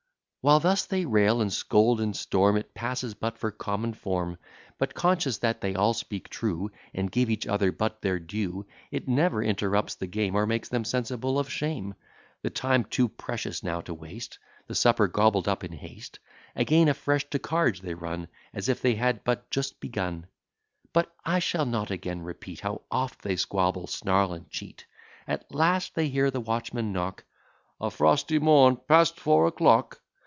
While 0.43 0.59
thus 0.59 0.85
they 0.87 1.05
rail, 1.05 1.39
and 1.39 1.53
scold, 1.53 2.01
and 2.01 2.15
storm, 2.17 2.57
It 2.57 2.73
passes 2.73 3.13
but 3.13 3.37
for 3.37 3.51
common 3.51 3.93
form: 3.93 4.39
But, 4.79 4.95
conscious 4.95 5.37
that 5.37 5.61
they 5.61 5.75
all 5.75 5.93
speak 5.93 6.29
true, 6.29 6.71
And 6.95 7.11
give 7.11 7.29
each 7.29 7.45
other 7.45 7.71
but 7.71 8.01
their 8.01 8.17
due, 8.17 8.65
It 8.89 9.07
never 9.07 9.43
interrupts 9.43 9.93
the 9.93 10.07
game, 10.07 10.33
Or 10.35 10.47
makes 10.47 10.67
them 10.67 10.83
sensible 10.83 11.37
of 11.37 11.47
shame. 11.51 11.93
The 12.41 12.49
time 12.49 12.85
too 12.85 13.07
precious 13.07 13.61
now 13.61 13.81
to 13.81 13.93
waste, 13.93 14.39
The 14.65 14.73
supper 14.73 15.07
gobbled 15.07 15.47
up 15.47 15.63
in 15.63 15.73
haste; 15.73 16.17
Again 16.55 16.87
afresh 16.87 17.29
to 17.29 17.37
cards 17.37 17.79
they 17.81 17.93
run, 17.93 18.27
As 18.51 18.67
if 18.67 18.81
they 18.81 18.95
had 18.95 19.23
but 19.23 19.47
just 19.51 19.79
begun. 19.79 20.25
But 20.91 21.13
I 21.23 21.37
shall 21.37 21.67
not 21.67 21.91
again 21.91 22.23
repeat, 22.23 22.61
How 22.61 22.81
oft 22.89 23.21
they 23.21 23.35
squabble, 23.35 23.85
snarl, 23.85 24.33
and 24.33 24.49
cheat. 24.49 24.87
At 25.27 25.53
last 25.53 25.93
they 25.93 26.09
hear 26.09 26.31
the 26.31 26.41
watchman 26.41 26.91
knock, 26.91 27.25
"A 27.79 27.91
frosty 27.91 28.39
morn 28.39 28.77
past 28.87 29.19
four 29.19 29.45
o'clock." 29.45 29.99